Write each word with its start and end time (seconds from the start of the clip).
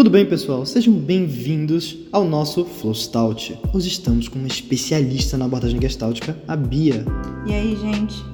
Tudo 0.00 0.08
bem, 0.08 0.24
pessoal? 0.24 0.64
Sejam 0.64 0.94
bem-vindos 0.94 1.94
ao 2.10 2.24
nosso 2.24 2.64
Flow 2.64 2.94
Stout. 2.94 3.58
Hoje 3.70 3.88
estamos 3.88 4.28
com 4.28 4.38
uma 4.38 4.48
especialista 4.48 5.36
na 5.36 5.44
abordagem 5.44 5.78
gestáltica, 5.78 6.34
a 6.48 6.56
Bia. 6.56 7.04
E 7.46 7.52
aí, 7.52 7.76
gente? 7.76 8.24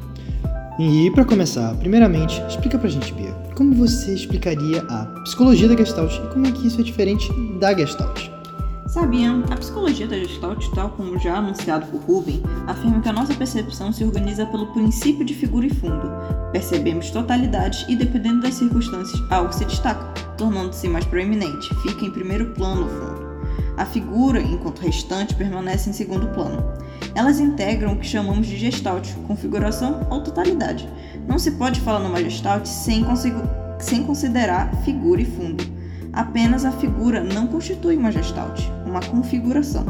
E 0.78 1.10
para 1.10 1.24
começar, 1.24 1.76
primeiramente, 1.78 2.40
explica 2.48 2.78
pra 2.78 2.88
gente, 2.88 3.12
Bia, 3.12 3.32
como 3.56 3.74
você 3.74 4.14
explicaria 4.14 4.80
a 4.82 5.06
psicologia 5.24 5.66
da 5.66 5.76
Gestalt 5.76 6.14
e 6.14 6.32
como 6.32 6.46
é 6.46 6.52
que 6.52 6.68
isso 6.68 6.80
é 6.80 6.84
diferente 6.84 7.28
da 7.58 7.74
Gestalt? 7.76 8.35
Sabiam, 8.88 9.42
a 9.50 9.56
psicologia 9.56 10.06
da 10.06 10.16
Gestalt, 10.16 10.68
tal 10.72 10.90
como 10.90 11.18
já 11.18 11.38
anunciado 11.38 11.86
por 11.86 12.00
Ruben, 12.02 12.40
afirma 12.68 13.00
que 13.00 13.08
a 13.08 13.12
nossa 13.12 13.34
percepção 13.34 13.92
se 13.92 14.04
organiza 14.04 14.46
pelo 14.46 14.68
princípio 14.68 15.24
de 15.24 15.34
figura 15.34 15.66
e 15.66 15.70
fundo. 15.74 16.08
Percebemos 16.52 17.10
totalidades 17.10 17.84
e, 17.88 17.96
dependendo 17.96 18.42
das 18.42 18.54
circunstâncias, 18.54 19.20
algo 19.28 19.52
se 19.52 19.64
destaca, 19.64 20.04
tornando-se 20.38 20.88
mais 20.88 21.04
proeminente, 21.04 21.74
fica 21.82 22.04
em 22.04 22.12
primeiro 22.12 22.54
plano 22.54 22.86
o 22.86 22.88
fundo. 22.88 23.26
A 23.76 23.84
figura, 23.84 24.40
enquanto 24.40 24.78
restante, 24.78 25.34
permanece 25.34 25.90
em 25.90 25.92
segundo 25.92 26.28
plano. 26.28 26.64
Elas 27.14 27.40
integram 27.40 27.92
o 27.92 27.98
que 27.98 28.06
chamamos 28.06 28.46
de 28.46 28.56
gestalt, 28.56 29.12
configuração 29.26 30.06
ou 30.08 30.22
totalidade. 30.22 30.88
Não 31.26 31.40
se 31.40 31.50
pode 31.52 31.80
falar 31.80 31.98
numa 31.98 32.22
gestalt 32.22 32.64
sem, 32.64 33.04
sem 33.80 34.04
considerar 34.04 34.72
figura 34.84 35.20
e 35.20 35.26
fundo. 35.26 35.64
Apenas 36.12 36.64
a 36.64 36.72
figura 36.72 37.22
não 37.22 37.46
constitui 37.46 37.94
uma 37.94 38.10
gestalt, 38.10 38.75
uma 38.86 39.00
configuração. 39.00 39.84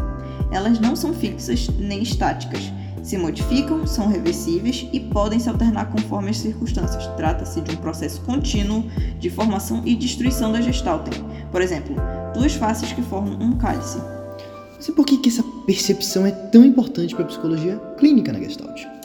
Elas 0.50 0.80
não 0.80 0.96
são 0.96 1.12
fixas 1.12 1.68
nem 1.78 2.02
estáticas. 2.02 2.72
Se 3.02 3.16
modificam, 3.16 3.86
são 3.86 4.08
reversíveis 4.08 4.88
e 4.92 4.98
podem 4.98 5.38
se 5.38 5.48
alternar 5.48 5.90
conforme 5.90 6.30
as 6.30 6.38
circunstâncias. 6.38 7.06
Trata-se 7.16 7.60
de 7.60 7.72
um 7.72 7.76
processo 7.76 8.20
contínuo 8.22 8.84
de 9.18 9.30
formação 9.30 9.82
e 9.84 9.94
destruição 9.94 10.50
da 10.50 10.60
gestaltem. 10.60 11.14
Por 11.52 11.62
exemplo, 11.62 11.94
duas 12.34 12.54
faces 12.54 12.92
que 12.92 13.02
formam 13.02 13.38
um 13.40 13.52
cálice. 13.52 13.98
Mas 14.76 14.90
por 14.90 15.06
que, 15.06 15.18
que 15.18 15.28
essa 15.28 15.44
percepção 15.66 16.26
é 16.26 16.30
tão 16.30 16.64
importante 16.64 17.14
para 17.14 17.24
a 17.24 17.28
psicologia 17.28 17.76
clínica 17.96 18.32
na 18.32 18.40
Gestalt? 18.40 18.95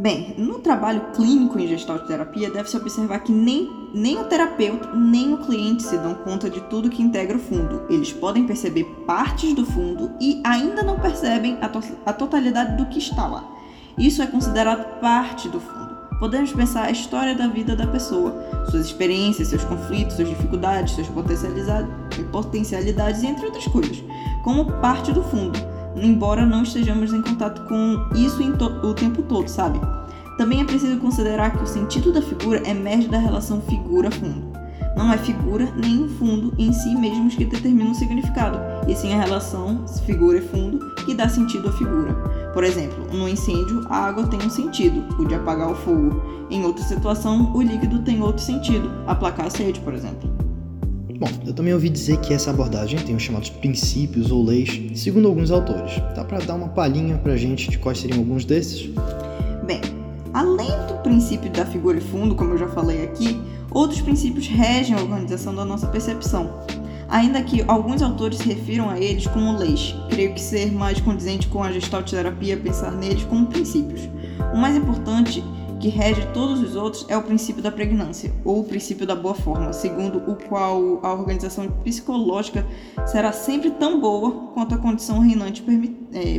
Bem, 0.00 0.34
no 0.38 0.60
trabalho 0.60 1.12
clínico 1.14 1.58
em 1.58 1.68
gestalt 1.68 2.06
terapia, 2.06 2.50
deve-se 2.50 2.74
observar 2.74 3.18
que 3.18 3.30
nem, 3.30 3.68
nem 3.92 4.18
o 4.18 4.24
terapeuta 4.24 4.94
nem 4.94 5.34
o 5.34 5.36
cliente 5.36 5.82
se 5.82 5.98
dão 5.98 6.14
conta 6.14 6.48
de 6.48 6.58
tudo 6.70 6.88
que 6.88 7.02
integra 7.02 7.36
o 7.36 7.38
fundo. 7.38 7.82
Eles 7.90 8.10
podem 8.10 8.46
perceber 8.46 8.84
partes 9.06 9.52
do 9.52 9.66
fundo 9.66 10.10
e 10.18 10.40
ainda 10.42 10.82
não 10.82 10.98
percebem 10.98 11.58
a, 11.60 11.68
to 11.68 11.82
a 12.06 12.14
totalidade 12.14 12.78
do 12.78 12.86
que 12.86 12.98
está 12.98 13.26
lá. 13.26 13.44
Isso 13.98 14.22
é 14.22 14.26
considerado 14.26 14.98
parte 15.00 15.50
do 15.50 15.60
fundo. 15.60 15.94
Podemos 16.18 16.50
pensar 16.50 16.86
a 16.86 16.90
história 16.90 17.34
da 17.34 17.46
vida 17.46 17.76
da 17.76 17.86
pessoa, 17.86 18.42
suas 18.70 18.86
experiências, 18.86 19.48
seus 19.48 19.64
conflitos, 19.64 20.16
suas 20.16 20.30
dificuldades, 20.30 20.94
suas 20.94 21.08
potencialidades, 22.32 23.22
entre 23.22 23.44
outras 23.44 23.66
coisas, 23.66 24.02
como 24.42 24.64
parte 24.80 25.12
do 25.12 25.22
fundo 25.22 25.69
embora 26.02 26.46
não 26.46 26.62
estejamos 26.62 27.12
em 27.12 27.22
contato 27.22 27.62
com 27.62 28.08
isso 28.14 28.42
o 28.82 28.94
tempo 28.94 29.22
todo, 29.22 29.48
sabe? 29.48 29.80
Também 30.36 30.60
é 30.60 30.64
preciso 30.64 30.98
considerar 30.98 31.50
que 31.50 31.62
o 31.62 31.66
sentido 31.66 32.12
da 32.12 32.22
figura 32.22 32.66
emerge 32.68 33.08
da 33.08 33.18
relação 33.18 33.60
figura-fundo. 33.60 34.50
Não 34.96 35.12
é 35.12 35.18
figura 35.18 35.68
nem 35.76 36.04
o 36.04 36.08
fundo 36.08 36.52
em 36.58 36.72
si 36.72 36.94
mesmos 36.94 37.34
que 37.34 37.44
determinam 37.44 37.92
o 37.92 37.94
significado, 37.94 38.58
e 38.88 38.94
sim 38.94 39.14
a 39.14 39.20
relação 39.20 39.86
figura 40.04 40.38
e 40.38 40.40
fundo 40.40 40.78
que 41.04 41.14
dá 41.14 41.28
sentido 41.28 41.68
à 41.68 41.72
figura. 41.72 42.14
Por 42.52 42.64
exemplo, 42.64 43.06
no 43.12 43.28
incêndio, 43.28 43.86
a 43.88 44.06
água 44.06 44.26
tem 44.26 44.40
um 44.44 44.50
sentido, 44.50 45.04
o 45.18 45.24
de 45.24 45.34
apagar 45.34 45.70
o 45.70 45.74
fogo. 45.74 46.22
Em 46.50 46.64
outra 46.64 46.82
situação, 46.82 47.52
o 47.54 47.62
líquido 47.62 48.00
tem 48.00 48.20
outro 48.22 48.42
sentido, 48.42 48.90
aplacar 49.06 49.46
a 49.46 49.50
sede, 49.50 49.78
por 49.80 49.94
exemplo. 49.94 50.39
Bom, 51.20 51.28
eu 51.46 51.52
também 51.52 51.74
ouvi 51.74 51.90
dizer 51.90 52.16
que 52.20 52.32
essa 52.32 52.48
abordagem 52.48 52.98
tem 53.00 53.14
os 53.14 53.22
chamados 53.22 53.50
princípios 53.50 54.30
ou 54.30 54.42
leis, 54.42 54.80
segundo 54.94 55.28
alguns 55.28 55.50
autores. 55.50 55.92
Dá 56.16 56.24
para 56.24 56.38
dar 56.38 56.54
uma 56.54 56.68
palhinha 56.68 57.18
pra 57.18 57.36
gente 57.36 57.68
de 57.68 57.76
quais 57.76 57.98
seriam 57.98 58.20
alguns 58.20 58.46
desses? 58.46 58.88
Bem, 59.66 59.82
além 60.32 60.70
do 60.88 60.94
princípio 61.02 61.50
da 61.50 61.66
figura 61.66 61.98
e 61.98 62.00
fundo, 62.00 62.34
como 62.34 62.54
eu 62.54 62.58
já 62.58 62.68
falei 62.68 63.04
aqui, 63.04 63.38
outros 63.70 64.00
princípios 64.00 64.46
regem 64.46 64.96
a 64.96 65.02
organização 65.02 65.54
da 65.54 65.62
nossa 65.62 65.86
percepção. 65.88 66.58
Ainda 67.06 67.42
que 67.42 67.62
alguns 67.68 68.00
autores 68.00 68.38
se 68.38 68.48
refiram 68.48 68.88
a 68.88 68.98
eles 68.98 69.26
como 69.26 69.58
leis, 69.58 69.94
creio 70.08 70.32
que 70.32 70.40
ser 70.40 70.72
mais 70.72 71.02
condizente 71.02 71.48
com 71.48 71.62
a 71.62 71.70
gestalt 71.70 72.08
terapia 72.08 72.56
pensar 72.56 72.92
neles 72.92 73.24
como 73.24 73.44
princípios. 73.44 74.08
O 74.54 74.56
mais 74.56 74.74
importante 74.74 75.44
que 75.80 75.88
rege 75.88 76.26
todos 76.34 76.60
os 76.60 76.76
outros 76.76 77.06
é 77.08 77.16
o 77.16 77.22
princípio 77.22 77.62
da 77.62 77.72
pregnância, 77.72 78.30
ou 78.44 78.60
o 78.60 78.64
princípio 78.64 79.06
da 79.06 79.16
boa 79.16 79.34
forma, 79.34 79.72
segundo 79.72 80.18
o 80.30 80.36
qual 80.36 81.00
a 81.02 81.12
organização 81.12 81.68
psicológica 81.82 82.66
será 83.06 83.32
sempre 83.32 83.70
tão 83.70 83.98
boa 83.98 84.52
quanto 84.52 84.74
a 84.74 84.78
condição 84.78 85.20
reinante 85.20 85.62
permi 85.62 85.96
é, 86.12 86.38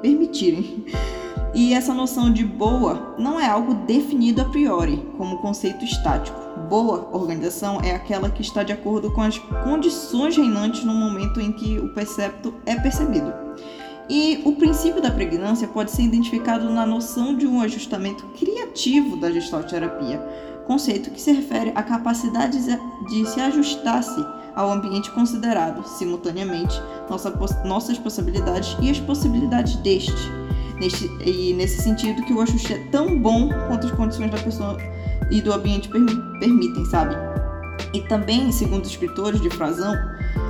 permitirem. 0.00 0.84
E 1.54 1.74
essa 1.74 1.92
noção 1.92 2.32
de 2.32 2.44
boa 2.44 3.14
não 3.18 3.38
é 3.38 3.46
algo 3.46 3.74
definido 3.74 4.40
a 4.40 4.44
priori, 4.46 4.96
como 5.18 5.38
conceito 5.38 5.84
estático. 5.84 6.40
Boa 6.68 7.10
organização 7.12 7.78
é 7.82 7.94
aquela 7.94 8.30
que 8.30 8.40
está 8.40 8.62
de 8.62 8.72
acordo 8.72 9.10
com 9.10 9.20
as 9.20 9.38
condições 9.62 10.34
reinantes 10.36 10.82
no 10.82 10.94
momento 10.94 11.40
em 11.40 11.52
que 11.52 11.78
o 11.78 11.92
percepto 11.92 12.54
é 12.64 12.74
percebido. 12.76 13.32
E 14.14 14.42
o 14.44 14.52
princípio 14.52 15.00
da 15.00 15.10
pregnância 15.10 15.66
pode 15.66 15.90
ser 15.90 16.02
identificado 16.02 16.68
na 16.68 16.84
noção 16.84 17.34
de 17.34 17.46
um 17.46 17.62
ajustamento 17.62 18.26
criativo 18.38 19.16
da 19.16 19.30
gestalterapia, 19.30 20.18
conceito 20.66 21.10
que 21.10 21.18
se 21.18 21.32
refere 21.32 21.72
à 21.74 21.82
capacidade 21.82 22.58
de 23.08 23.26
se 23.26 23.40
ajustar-se 23.40 24.22
ao 24.54 24.70
ambiente 24.70 25.10
considerado, 25.12 25.82
simultaneamente, 25.88 26.78
nossa, 27.08 27.30
nossas 27.64 27.96
possibilidades 27.96 28.76
e 28.82 28.90
as 28.90 29.00
possibilidades 29.00 29.76
deste. 29.76 30.12
Neste, 30.78 31.06
e 31.24 31.54
nesse 31.54 31.80
sentido 31.80 32.22
que 32.22 32.34
o 32.34 32.42
ajuste 32.42 32.74
é 32.74 32.84
tão 32.90 33.18
bom 33.18 33.48
quanto 33.66 33.86
as 33.86 33.92
condições 33.92 34.30
da 34.30 34.36
pessoa 34.36 34.76
e 35.30 35.40
do 35.40 35.54
ambiente 35.54 35.88
permi 35.88 36.14
permitem, 36.38 36.84
sabe? 36.84 37.14
E 37.94 38.02
também, 38.02 38.52
segundo 38.52 38.84
os 38.84 38.90
escritores 38.90 39.40
de 39.40 39.48
Frazão, 39.48 39.94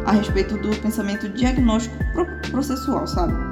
a 0.04 0.10
respeito 0.10 0.58
do 0.58 0.76
pensamento 0.80 1.28
diagnóstico 1.28 1.96
processual, 2.50 3.06
sabe? 3.06 3.51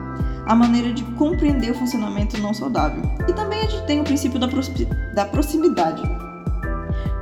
A 0.51 0.55
maneira 0.57 0.93
de 0.93 1.05
compreender 1.15 1.71
o 1.71 1.75
funcionamento 1.75 2.37
não 2.39 2.53
saudável. 2.53 3.05
E 3.29 3.33
também 3.33 3.61
a 3.61 3.67
gente 3.67 3.87
tem 3.87 4.01
o 4.01 4.05
princípio 4.05 4.37
da, 4.37 4.49
da 5.15 5.25
proximidade, 5.25 6.03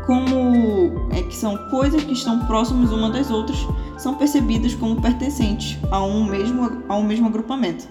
como 0.06 1.10
é 1.12 1.20
que 1.20 1.36
são 1.36 1.54
coisas 1.68 2.02
que 2.02 2.14
estão 2.14 2.46
próximas 2.46 2.90
uma 2.90 3.10
das 3.10 3.30
outras, 3.30 3.58
são 3.98 4.14
percebidas 4.14 4.74
como 4.74 5.02
pertencentes 5.02 5.76
a 5.90 6.02
um 6.02 6.24
mesmo, 6.24 6.82
a 6.88 6.96
um 6.96 7.02
mesmo 7.02 7.26
agrupamento. 7.26 7.86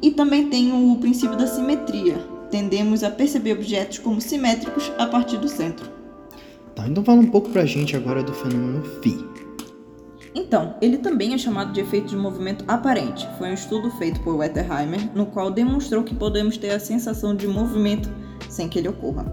E 0.00 0.12
também 0.12 0.48
tem 0.48 0.72
o 0.72 0.96
princípio 0.96 1.36
da 1.36 1.46
simetria. 1.46 2.16
Tendemos 2.50 3.04
a 3.04 3.10
perceber 3.10 3.52
objetos 3.52 3.98
como 3.98 4.18
simétricos 4.18 4.90
a 4.96 5.04
partir 5.04 5.36
do 5.36 5.46
centro. 5.46 5.90
Tá, 6.74 6.88
então 6.88 7.04
fala 7.04 7.20
um 7.20 7.26
pouco 7.26 7.50
pra 7.50 7.66
gente 7.66 7.94
agora 7.94 8.22
do 8.22 8.32
fenômeno 8.32 8.82
Phi. 9.02 9.22
Então, 10.34 10.74
ele 10.80 10.98
também 10.98 11.34
é 11.34 11.38
chamado 11.38 11.72
de 11.72 11.80
efeito 11.80 12.08
de 12.08 12.16
movimento 12.16 12.64
aparente. 12.68 13.28
Foi 13.36 13.50
um 13.50 13.54
estudo 13.54 13.90
feito 13.92 14.20
por 14.20 14.36
Wetterheimer, 14.36 15.10
no 15.14 15.26
qual 15.26 15.50
demonstrou 15.50 16.04
que 16.04 16.14
podemos 16.14 16.56
ter 16.56 16.70
a 16.70 16.78
sensação 16.78 17.34
de 17.34 17.48
movimento 17.48 18.08
sem 18.48 18.68
que 18.68 18.78
ele 18.78 18.88
ocorra. 18.88 19.24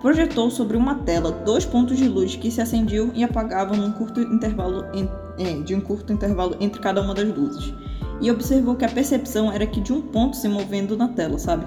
Projetou 0.00 0.50
sobre 0.50 0.76
uma 0.76 0.94
tela 0.94 1.32
dois 1.32 1.66
pontos 1.66 1.98
de 1.98 2.08
luz 2.08 2.36
que 2.36 2.50
se 2.50 2.60
acendiam 2.60 3.10
e 3.14 3.24
apagavam 3.24 3.76
num 3.76 3.92
curto 3.92 4.20
intervalo 4.20 4.84
é, 5.38 5.60
de 5.62 5.74
um 5.74 5.80
curto 5.80 6.12
intervalo 6.12 6.56
entre 6.60 6.80
cada 6.80 7.02
uma 7.02 7.12
das 7.12 7.28
luzes. 7.28 7.74
E 8.20 8.30
observou 8.30 8.74
que 8.74 8.84
a 8.84 8.88
percepção 8.88 9.52
era 9.52 9.66
que 9.66 9.80
de 9.80 9.92
um 9.92 10.00
ponto 10.00 10.36
se 10.36 10.48
movendo 10.48 10.96
na 10.96 11.08
tela, 11.08 11.38
sabe? 11.38 11.66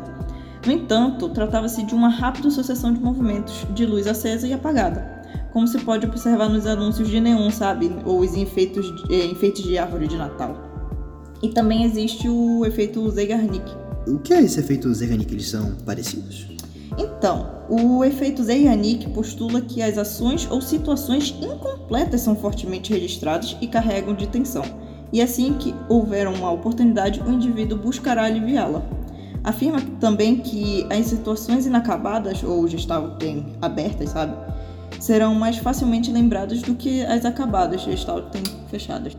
No 0.66 0.72
entanto, 0.72 1.30
tratava-se 1.30 1.84
de 1.84 1.94
uma 1.94 2.09
rápida 2.09 2.50
sucessão 2.50 2.94
de 2.94 3.00
movimentos 3.00 3.66
de 3.74 3.86
luz 3.86 4.08
acesa 4.08 4.47
e 4.47 4.53
apagada 4.53 5.21
como 5.52 5.68
se 5.68 5.80
pode 5.80 6.06
observar 6.06 6.50
nos 6.50 6.66
anúncios 6.66 7.09
de 7.09 7.20
neon, 7.20 7.50
sabe? 7.52 7.92
Ou 8.06 8.20
os 8.20 8.36
enfeites, 8.36 8.86
eh, 9.09 9.26
enfeites 9.26 9.64
de 9.64 9.78
árvore 9.78 10.08
de 10.08 10.18
Natal. 10.18 10.56
E 11.44 11.50
também 11.50 11.84
existe 11.84 12.30
o 12.30 12.66
efeito 12.66 13.09
Zeigarnik. 13.09 13.66
O 14.08 14.20
que 14.20 14.34
é 14.34 14.42
esse 14.42 14.59
efeito 14.59 14.94
Zeigarnik? 14.94 15.34
Eles 15.34 15.50
são 15.50 15.76
parecidos? 15.86 16.48
Então, 16.98 17.50
o 17.70 18.03
efeito 18.03 18.44
Zeigarnik 18.44 19.09
postula 19.12 19.62
que 19.62 19.82
as 19.82 19.98
ações 19.98 20.48
ou 20.50 20.62
situações 20.62 21.36
incompletas 21.42 22.22
são 22.22 22.36
fortemente 22.36 22.94
registradas 22.94 23.58
e 23.62 23.68
carregam 23.68 24.14
de 24.14 24.28
tensão. 24.28 24.64
E 25.14 25.22
assim 25.22 25.53
que 25.53 25.74
houver 25.90 26.28
uma 26.28 26.52
oportunidade, 26.52 27.22
o 27.22 27.32
indivíduo 27.32 27.78
buscará 27.78 28.24
aliviá-la. 28.24 28.84
Afirma 29.44 29.82
também 30.00 30.38
que 30.38 30.86
as 30.90 31.08
situações 31.08 31.66
inacabadas 31.66 32.44
ou 32.44 32.68
já 32.68 32.78
estavam 32.78 33.18
bem 33.18 33.53
abertas, 33.62 34.12
sabe? 34.12 34.36
Serão 34.99 35.34
mais 35.35 35.58
facilmente 35.58 36.11
lembradas 36.11 36.61
do 36.61 36.76
que 36.76 37.03
as 37.05 37.26
acabadas 37.26 37.82
de 37.82 37.93
Stalten 37.93 38.43
fechadas. 38.70 39.16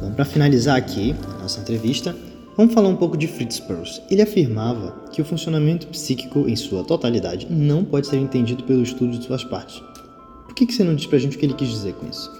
Bom, 0.00 0.12
para 0.12 0.24
finalizar 0.24 0.76
aqui 0.76 1.14
a 1.34 1.42
nossa 1.42 1.60
entrevista, 1.60 2.14
vamos 2.56 2.72
falar 2.72 2.88
um 2.88 2.96
pouco 2.96 3.16
de 3.16 3.26
Fritz 3.26 3.60
Perls. 3.60 4.00
Ele 4.10 4.22
afirmava 4.22 4.92
que 5.12 5.20
o 5.20 5.24
funcionamento 5.24 5.86
psíquico 5.88 6.48
em 6.48 6.56
sua 6.56 6.84
totalidade 6.84 7.46
não 7.50 7.84
pode 7.84 8.06
ser 8.06 8.16
entendido 8.16 8.64
pelo 8.64 8.82
estudo 8.82 9.18
de 9.18 9.24
suas 9.24 9.44
partes. 9.44 9.80
Por 10.44 10.54
que, 10.54 10.66
que 10.66 10.72
você 10.72 10.84
não 10.84 10.94
diz 10.94 11.06
pra 11.06 11.18
gente 11.18 11.36
o 11.36 11.38
que 11.38 11.46
ele 11.46 11.54
quis 11.54 11.68
dizer 11.68 11.94
com 11.94 12.08
isso? 12.08 12.30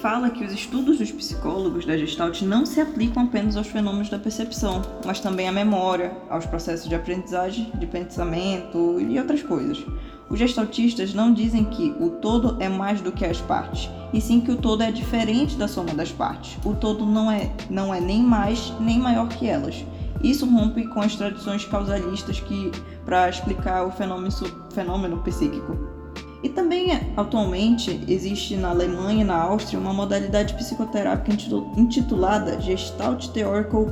Fala 0.00 0.30
que 0.30 0.44
os 0.44 0.52
estudos 0.52 0.98
dos 0.98 1.10
psicólogos 1.10 1.84
da 1.84 1.96
Gestalt 1.96 2.42
não 2.42 2.64
se 2.64 2.80
aplicam 2.80 3.24
apenas 3.24 3.56
aos 3.56 3.66
fenômenos 3.66 4.08
da 4.08 4.18
percepção, 4.18 4.80
mas 5.04 5.18
também 5.18 5.48
à 5.48 5.52
memória, 5.52 6.16
aos 6.30 6.46
processos 6.46 6.88
de 6.88 6.94
aprendizagem, 6.94 7.72
de 7.74 7.84
pensamento 7.84 9.00
e 9.00 9.18
outras 9.18 9.42
coisas. 9.42 9.84
Os 10.30 10.38
gestaltistas 10.38 11.12
não 11.12 11.32
dizem 11.32 11.64
que 11.64 11.96
o 11.98 12.10
todo 12.10 12.62
é 12.62 12.68
mais 12.68 13.00
do 13.00 13.10
que 13.10 13.24
as 13.24 13.40
partes, 13.40 13.90
e 14.12 14.20
sim 14.20 14.40
que 14.40 14.52
o 14.52 14.56
todo 14.56 14.84
é 14.84 14.92
diferente 14.92 15.56
da 15.56 15.66
soma 15.66 15.92
das 15.92 16.12
partes. 16.12 16.56
O 16.64 16.76
todo 16.76 17.04
não 17.04 17.28
é, 17.28 17.50
não 17.68 17.92
é 17.92 18.00
nem 18.00 18.22
mais 18.22 18.72
nem 18.78 19.00
maior 19.00 19.28
que 19.28 19.48
elas. 19.48 19.84
Isso 20.22 20.46
rompe 20.46 20.86
com 20.86 21.00
as 21.00 21.16
tradições 21.16 21.64
causalistas 21.64 22.38
que 22.38 22.70
para 23.04 23.28
explicar 23.28 23.84
o 23.84 23.90
fenômeno, 23.90 24.30
fenômeno 24.70 25.18
psíquico. 25.18 25.76
E 26.42 26.48
também, 26.48 26.92
atualmente, 27.16 28.00
existe 28.06 28.56
na 28.56 28.70
Alemanha 28.70 29.22
e 29.22 29.24
na 29.24 29.34
Áustria 29.34 29.78
uma 29.78 29.92
modalidade 29.92 30.54
psicoterápica 30.54 31.36
intitulada 31.76 32.60
Gestalt 32.60 33.28
Theoretical 33.28 33.86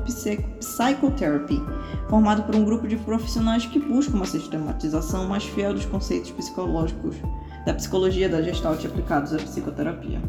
Psychotherapy, 0.61 1.61
formada 2.09 2.43
por 2.43 2.55
um 2.55 2.65
grupo 2.65 2.87
de 2.87 2.97
profissionais 2.97 3.67
que 3.67 3.81
buscam 3.81 4.17
uma 4.17 4.27
sistematização 4.27 5.27
mais 5.27 5.45
fiel 5.45 5.75
dos 5.75 5.87
conceitos 5.87 6.31
psicológicos 6.31 7.17
da 7.65 7.75
psicologia 7.75 8.29
da 8.29 8.41
Gestalt 8.41 8.85
aplicados 8.85 9.35
à 9.35 9.39
psicoterapia. 9.39 10.21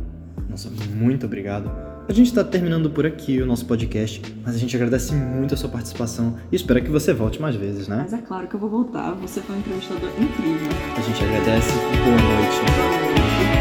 Nossa, 0.49 0.71
muito 0.95 1.27
obrigado. 1.27 1.96
A 2.07 2.13
gente 2.13 2.27
está 2.27 2.41
terminando 2.41 2.89
por 2.89 3.05
aqui 3.05 3.41
o 3.41 3.45
nosso 3.45 3.65
podcast, 3.65 4.21
mas 4.45 4.55
a 4.55 4.57
gente 4.57 4.73
agradece 4.77 5.13
muito 5.13 5.53
a 5.53 5.57
sua 5.57 5.67
participação 5.67 6.37
e 6.49 6.55
espera 6.55 6.79
que 6.79 6.89
você 6.89 7.13
volte 7.13 7.41
mais 7.41 7.57
vezes, 7.57 7.89
né? 7.89 7.97
Mas 7.97 8.13
é 8.13 8.19
claro 8.19 8.47
que 8.47 8.55
eu 8.55 8.59
vou 8.61 8.69
voltar, 8.69 9.11
você 9.15 9.41
foi 9.41 9.57
um 9.57 9.59
entrevistador 9.59 10.09
incrível. 10.17 10.69
A 10.95 11.01
gente 11.01 11.21
agradece, 11.21 11.73
boa 12.05 12.15
noite. 12.15 13.56